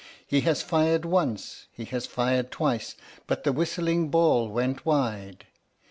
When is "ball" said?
4.09-4.47